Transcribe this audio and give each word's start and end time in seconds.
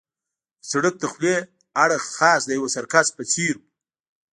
د 0.03 0.03
سړک 0.71 0.95
دخولي 1.03 1.35
اړخ 1.83 2.03
خاص 2.17 2.41
د 2.45 2.51
یوه 2.57 2.69
سرکس 2.75 3.07
په 3.17 3.23
څېر 3.31 3.53
وو. 3.59 3.65